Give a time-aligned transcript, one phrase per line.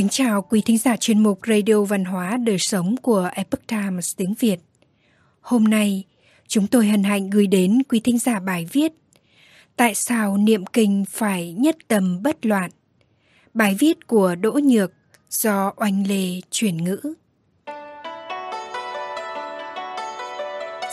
[0.00, 4.16] kính chào quý thính giả chuyên mục Radio Văn hóa Đời Sống của Epoch Times
[4.16, 4.56] tiếng Việt.
[5.40, 6.04] Hôm nay,
[6.48, 8.92] chúng tôi hân hạnh gửi đến quý thính giả bài viết
[9.76, 12.70] Tại sao niệm kinh phải nhất tâm bất loạn?
[13.54, 14.92] Bài viết của Đỗ Nhược
[15.30, 17.00] do Oanh Lê chuyển ngữ.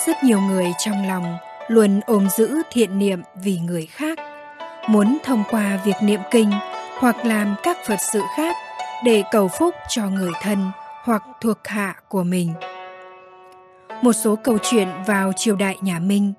[0.08, 1.38] Rất nhiều người trong lòng
[1.68, 4.20] luôn ôm giữ thiện niệm vì người khác,
[4.90, 6.52] muốn thông qua việc niệm kinh
[6.98, 8.56] hoặc làm các Phật sự khác
[9.04, 10.72] để cầu phúc cho người thân
[11.04, 12.54] hoặc thuộc hạ của mình.
[14.02, 16.34] Một số câu chuyện vào triều đại nhà Minh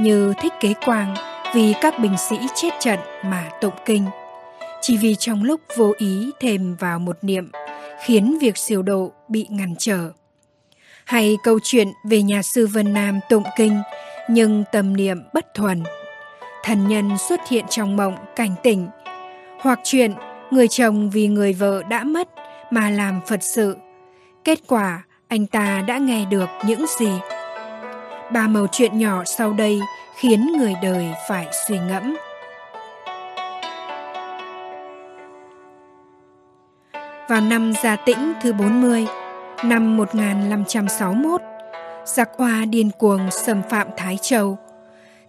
[0.00, 1.14] như thích kế quang
[1.54, 4.04] vì các binh sĩ chết trận mà tụng kinh,
[4.80, 7.50] chỉ vì trong lúc vô ý thêm vào một niệm
[8.04, 10.10] khiến việc siêu độ bị ngăn trở.
[11.04, 13.82] Hay câu chuyện về nhà sư Vân Nam tụng kinh
[14.30, 15.82] nhưng tâm niệm bất thuần.
[16.64, 18.88] Thần nhân xuất hiện trong mộng cảnh tỉnh,
[19.60, 20.14] hoặc chuyện
[20.50, 22.28] người chồng vì người vợ đã mất
[22.70, 23.76] mà làm Phật sự.
[24.44, 27.10] Kết quả, anh ta đã nghe được những gì?
[28.32, 29.80] Ba mẩu chuyện nhỏ sau đây
[30.16, 32.16] khiến người đời phải suy ngẫm.
[37.28, 39.06] Vào năm Gia Tĩnh thứ 40,
[39.64, 41.40] năm 1561,
[42.04, 44.58] giặc hoa điên cuồng xâm phạm Thái Châu.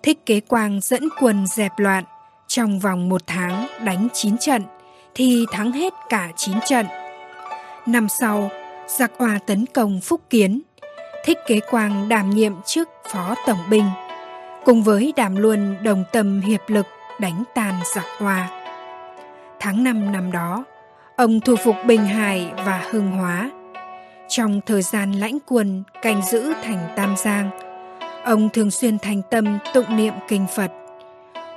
[0.03, 2.03] Thích Kế Quang dẫn quân dẹp loạn,
[2.47, 4.63] trong vòng một tháng đánh 9 trận–
[5.15, 6.85] thì thắng hết cả 9 trận.
[7.85, 8.49] Năm sau,
[8.87, 10.61] giặc hòa tấn công Phúc Kiến,
[11.25, 13.89] Thích Kế Quang đảm nhiệm chức phó tổng binh,
[14.65, 16.85] cùng với Đàm Luân đồng tâm hiệp lực
[17.19, 18.49] đánh tan giặc hòa.
[19.59, 20.63] Tháng 5 năm đó,
[21.15, 23.51] ông thu phục Bình Hải và Hưng Hóa.
[24.27, 27.49] Trong thời gian lãnh quân canh giữ thành Tam Giang,
[28.23, 30.71] ông thường xuyên thành tâm tụng niệm kinh Phật.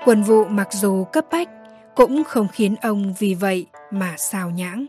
[0.04, 1.48] Quân vụ mặc dù cấp bách
[1.96, 4.86] cũng không khiến ông vì vậy mà sao nhãng.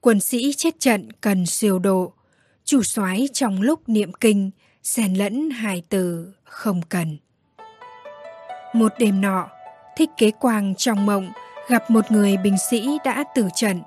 [0.00, 2.12] Quân sĩ chết trận cần siêu độ,
[2.64, 4.50] chủ soái trong lúc niệm kinh
[4.82, 7.18] xen lẫn hai từ không cần.
[8.74, 9.48] Một đêm nọ,
[9.96, 11.32] Thích Kế Quang trong mộng
[11.68, 13.80] gặp một người binh sĩ đã tử trận.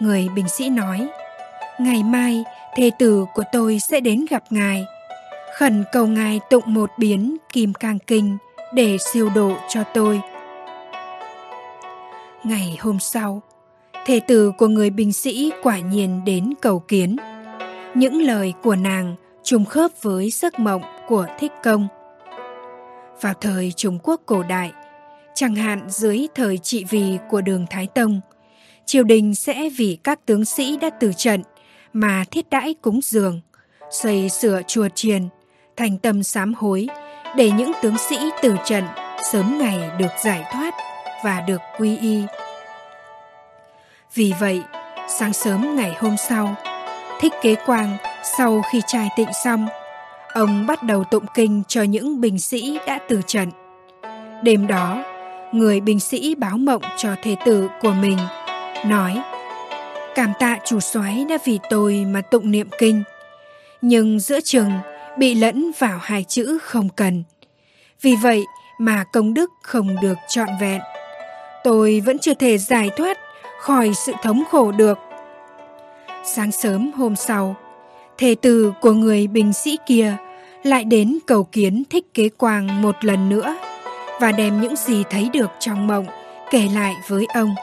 [0.00, 1.08] Người binh sĩ nói,
[1.78, 2.44] Ngày mai,
[2.76, 4.84] thê tử của tôi sẽ đến gặp ngài.
[5.58, 8.38] Khẩn cầu ngài tụng một biến kim cang kinh
[8.74, 10.20] để siêu độ cho tôi
[12.50, 13.42] Ngày hôm sau,
[14.06, 17.16] thể tử của người binh sĩ quả nhiên đến cầu kiến.
[17.94, 21.88] Những lời của nàng trùng khớp với giấc mộng của Thích Công.
[23.20, 24.72] Vào thời Trung Quốc cổ đại,
[25.34, 28.20] chẳng hạn dưới thời trị vì của đường Thái Tông,
[28.86, 31.42] triều đình sẽ vì các tướng sĩ đã từ trận
[31.92, 33.40] mà thiết đãi cúng dường,
[33.90, 35.28] xây sửa chùa chiền,
[35.76, 36.88] thành tâm sám hối
[37.36, 38.84] để những tướng sĩ từ trận
[39.32, 40.89] sớm ngày được giải thoát
[41.24, 42.22] và được quy y.
[44.14, 44.62] Vì vậy,
[45.08, 46.54] sáng sớm ngày hôm sau,
[47.20, 47.96] Thích Kế Quang
[48.38, 49.66] sau khi trai tịnh xong,
[50.34, 53.50] ông bắt đầu tụng kinh cho những binh sĩ đã từ trận.
[54.42, 55.04] Đêm đó,
[55.52, 58.18] người binh sĩ báo mộng cho thế tử của mình,
[58.86, 59.22] nói
[60.14, 63.02] Cảm tạ chủ soái đã vì tôi mà tụng niệm kinh,
[63.80, 64.70] nhưng giữa chừng
[65.18, 67.24] bị lẫn vào hai chữ không cần.
[68.02, 68.44] Vì vậy
[68.78, 70.80] mà công đức không được trọn vẹn
[71.64, 73.18] tôi vẫn chưa thể giải thoát
[73.60, 74.98] khỏi sự thống khổ được.
[76.24, 77.56] Sáng sớm hôm sau,
[78.18, 80.16] thề tử của người bình sĩ kia
[80.62, 83.56] lại đến cầu kiến thích kế quang một lần nữa
[84.20, 86.06] và đem những gì thấy được trong mộng
[86.50, 87.54] kể lại với ông.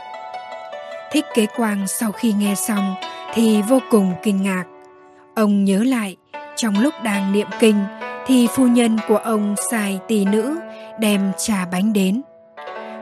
[1.12, 2.96] Thích kế quang sau khi nghe xong
[3.34, 4.64] thì vô cùng kinh ngạc.
[5.36, 6.16] Ông nhớ lại,
[6.56, 7.84] trong lúc đang niệm kinh
[8.28, 10.58] thì phu nhân của ông xài tỳ nữ
[11.00, 12.22] đem trà bánh đến.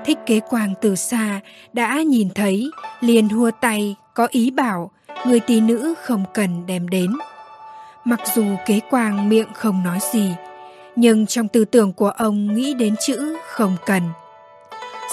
[0.06, 1.40] Thích kế quang từ xa
[1.74, 2.72] đã nhìn thấy,
[3.02, 4.92] liền hua tay có ý bảo
[5.26, 7.14] người tỷ nữ không cần đem đến.
[8.04, 10.36] Mặc dù kế quang miệng không nói gì,
[10.96, 14.04] nhưng trong tư tưởng của ông nghĩ đến chữ không cần.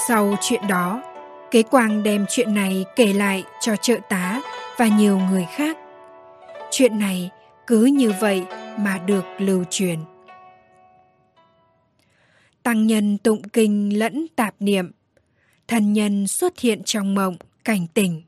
[0.09, 1.03] Sau chuyện đó,
[1.51, 4.41] kế quang đem chuyện này kể lại cho trợ tá
[4.77, 5.77] và nhiều người khác.
[6.71, 7.31] Chuyện này
[7.67, 8.45] cứ như vậy
[8.79, 9.99] mà được lưu truyền
[12.63, 14.91] tăng nhân tụng kinh lẫn tạp niệm.
[15.69, 18.23] Thần nhân xuất hiện trong mộng, cảnh tỉnh.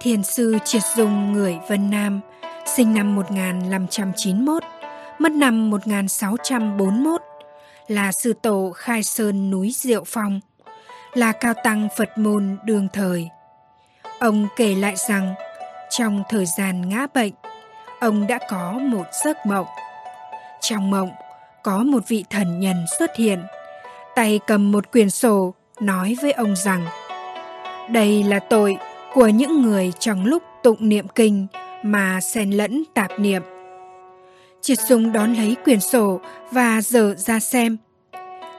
[0.00, 2.20] Thiền sư triệt dung, người vân nam,
[2.76, 4.62] sinh năm 1591
[5.18, 7.22] mất năm 1641
[7.88, 10.40] là sư tổ khai sơn núi diệu phong,
[11.14, 13.28] là cao tăng phật môn đương thời.
[14.18, 15.34] Ông kể lại rằng,
[15.90, 17.32] trong thời gian ngã bệnh,
[18.00, 19.66] ông đã có một giấc mộng
[20.60, 21.10] trong mộng,
[21.62, 23.40] có một vị thần nhân xuất hiện,
[24.14, 26.86] tay cầm một quyển sổ, nói với ông rằng
[27.90, 28.76] đây là tội
[29.14, 31.46] của những người trong lúc tụng niệm kinh
[31.82, 33.42] mà xen lẫn tạp niệm.
[34.60, 36.20] Triệt Dung đón lấy quyển sổ
[36.50, 37.76] và dở ra xem.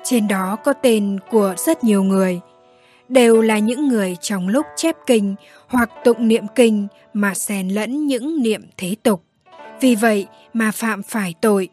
[0.03, 2.39] Trên đó có tên của rất nhiều người,
[3.09, 5.35] đều là những người trong lúc chép kinh
[5.67, 9.23] hoặc tụng niệm kinh mà xen lẫn những niệm thế tục.
[9.81, 11.69] Vì vậy mà phạm phải tội.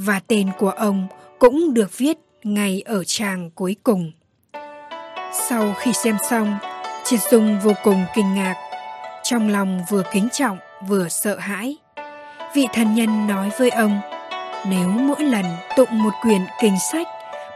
[0.00, 1.06] Và tên của ông
[1.38, 4.12] cũng được viết ngay ở trang cuối cùng.
[5.32, 6.58] Sau khi xem xong,
[7.04, 8.54] Triệt Dung vô cùng kinh ngạc,
[9.22, 10.58] trong lòng vừa kính trọng
[10.88, 11.76] vừa sợ hãi.
[12.54, 14.00] Vị thần nhân nói với ông,
[14.68, 15.44] nếu mỗi lần
[15.76, 17.06] tụng một quyển kinh sách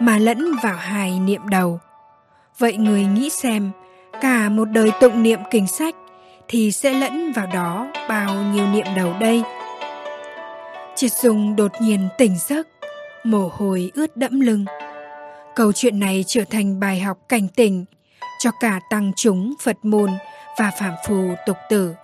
[0.00, 1.80] mà lẫn vào hai niệm đầu,
[2.58, 3.70] vậy người nghĩ xem,
[4.20, 5.94] cả một đời tụng niệm kinh sách
[6.48, 9.42] thì sẽ lẫn vào đó bao nhiêu niệm đầu đây?
[11.02, 12.69] Triệt Dung đột nhiên tỉnh giấc,
[13.25, 14.64] mồ hôi ướt đẫm lưng.
[15.54, 17.84] Câu chuyện này trở thành bài học cảnh tỉnh
[18.38, 20.10] cho cả tăng chúng Phật môn
[20.58, 21.94] và phạm phù tục tử.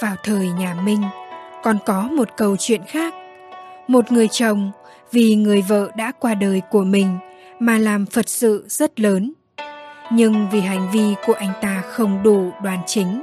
[0.00, 1.02] Vào thời nhà Minh,
[1.62, 3.14] còn có một câu chuyện khác.
[3.88, 4.70] Một người chồng
[5.12, 7.18] vì người vợ đã qua đời của mình
[7.58, 9.32] mà làm Phật sự rất lớn.
[10.12, 13.22] Nhưng vì hành vi của anh ta không đủ đoàn chính,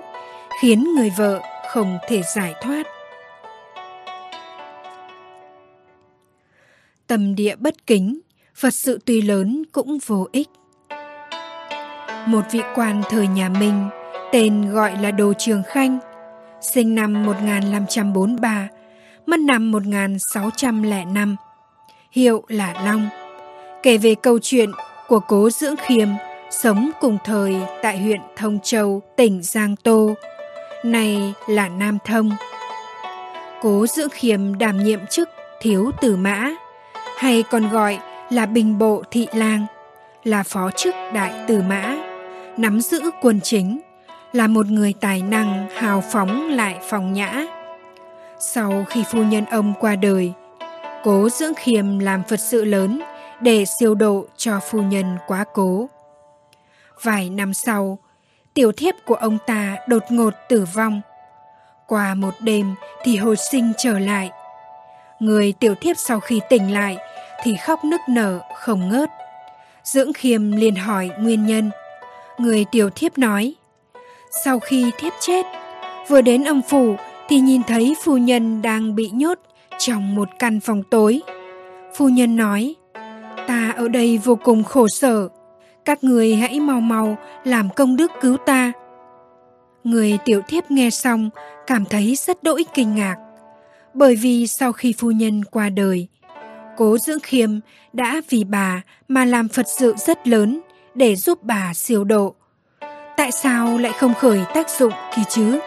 [0.61, 1.41] khiến người vợ
[1.71, 2.98] không thể giải thoát.
[7.09, 8.19] Tầm địa bất kính,
[8.55, 10.49] Phật sự tuy lớn cũng vô ích.
[12.27, 13.89] Một vị quan thời nhà Minh,
[14.31, 15.99] tên gọi là Đồ Trường Khanh,
[16.61, 18.67] sinh năm 1543,
[19.25, 21.35] mất năm 1605,
[22.11, 23.09] hiệu là Long.
[23.83, 24.71] Kể về câu chuyện
[25.07, 26.07] của cố Dưỡng Khiêm
[26.51, 30.13] sống cùng thời tại huyện Thông Châu, tỉnh Giang Tô,
[30.83, 32.31] nay là Nam Thông.
[33.61, 35.29] Cố Dưỡng Khiêm đảm nhiệm chức
[35.61, 36.55] thiếu tử mã,
[37.19, 37.99] hay còn gọi
[38.29, 39.65] là bình bộ thị lang,
[40.23, 41.97] là phó chức đại tử mã,
[42.57, 43.79] nắm giữ quân chính,
[44.33, 47.45] là một người tài năng hào phóng lại phòng nhã.
[48.39, 50.33] Sau khi phu nhân ông qua đời,
[51.03, 53.01] cố dưỡng khiêm làm Phật sự lớn
[53.41, 55.89] để siêu độ cho phu nhân quá cố.
[57.03, 57.97] Vài năm sau,
[58.53, 61.01] tiểu thiếp của ông ta đột ngột tử vong.
[61.87, 64.31] Qua một đêm thì hồi sinh trở lại.
[65.19, 66.97] Người tiểu thiếp sau khi tỉnh lại
[67.43, 69.09] thì khóc nức nở không ngớt.
[69.83, 71.71] Dưỡng khiêm liền hỏi nguyên nhân.
[72.37, 73.55] Người tiểu thiếp nói,
[74.45, 75.45] sau khi thiếp chết,
[76.07, 76.95] vừa đến âm phủ
[77.29, 79.39] thì nhìn thấy phu nhân đang bị nhốt
[79.77, 81.21] trong một căn phòng tối.
[81.95, 82.75] Phu nhân nói,
[83.47, 85.27] ta ở đây vô cùng khổ sở,
[85.85, 88.71] các người hãy mau mau làm công đức cứu ta.
[89.83, 91.29] Người tiểu thiếp nghe xong
[91.67, 93.15] cảm thấy rất đỗi kinh ngạc,
[93.93, 96.07] bởi vì sau khi phu nhân qua đời,
[96.79, 97.59] cố dưỡng khiêm
[97.93, 100.61] đã vì bà mà làm Phật sự rất lớn
[100.95, 102.35] để giúp bà siêu độ.
[103.17, 105.59] Tại sao lại không khởi tác dụng kỳ chứ?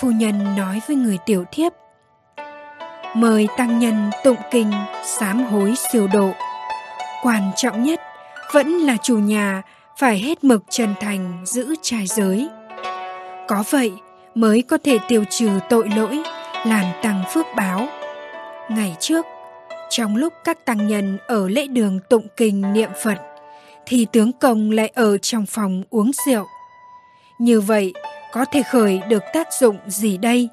[0.00, 1.72] Phu nhân nói với người tiểu thiếp
[3.14, 4.72] Mời tăng nhân tụng kinh
[5.04, 6.30] sám hối siêu độ
[7.22, 8.00] Quan trọng nhất
[8.52, 9.62] vẫn là chủ nhà
[9.98, 12.48] phải hết mực chân thành giữ trai giới.
[13.48, 13.92] Có vậy
[14.34, 16.22] mới có thể tiêu trừ tội lỗi,
[16.66, 17.88] làm tăng phước báo.
[18.76, 19.26] Ngày trước,
[19.90, 23.18] trong lúc các tăng nhân ở lễ đường tụng kinh niệm Phật,
[23.86, 26.46] thì tướng công lại ở trong phòng uống rượu.
[27.38, 27.92] Như vậy,
[28.32, 30.48] có thể khởi được tác dụng gì đây?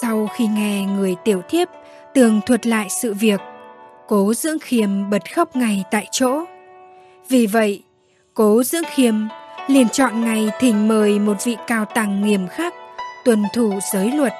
[0.00, 1.68] Sau khi nghe người tiểu thiếp
[2.14, 3.40] tường thuật lại sự việc,
[4.08, 6.44] cố dưỡng khiêm bật khóc ngay tại chỗ.
[7.28, 7.82] Vì vậy,
[8.34, 9.14] cố dưỡng khiêm
[9.68, 12.74] liền chọn ngày thỉnh mời một vị cao tăng nghiêm khắc,
[13.24, 14.32] tuân thủ giới luật.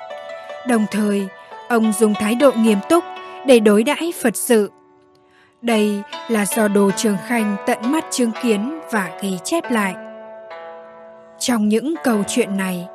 [0.68, 1.28] Đồng thời,
[1.70, 3.04] ông dùng thái độ nghiêm túc
[3.46, 4.70] để đối đãi Phật sự.
[5.62, 9.94] Đây là do Đồ Trường Khanh tận mắt chứng kiến và ghi chép lại.
[11.38, 12.86] Trong những câu chuyện này,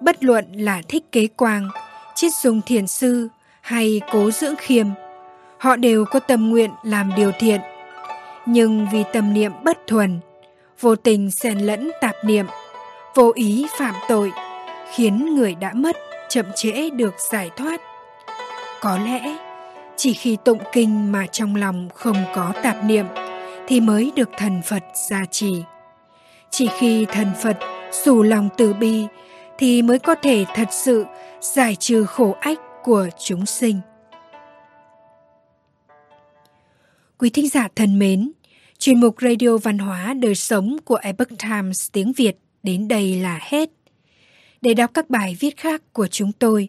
[0.00, 1.68] bất luận là thích kế quang,
[2.14, 3.28] chiết dung thiền sư
[3.60, 4.86] hay cố dưỡng khiêm,
[5.58, 7.60] họ đều có tâm nguyện làm điều thiện.
[8.46, 10.20] Nhưng vì tâm niệm bất thuần,
[10.80, 12.46] vô tình xen lẫn tạp niệm,
[13.14, 14.32] vô ý phạm tội,
[14.94, 15.96] khiến người đã mất
[16.28, 17.80] chậm trễ được giải thoát.
[18.82, 19.36] Có lẽ
[19.96, 23.06] chỉ khi tụng kinh mà trong lòng không có tạp niệm
[23.68, 25.52] thì mới được thần Phật gia trì.
[26.50, 27.58] Chỉ khi thần Phật
[28.04, 29.04] rủ lòng từ bi
[29.58, 31.04] thì mới có thể thật sự
[31.40, 33.80] giải trừ khổ ách của chúng sinh.
[37.18, 38.32] Quý thính giả thân mến,
[38.78, 43.38] chuyên mục Radio Văn hóa Đời Sống của Epoch Times tiếng Việt đến đây là
[43.42, 43.70] hết.
[44.60, 46.68] Để đọc các bài viết khác của chúng tôi,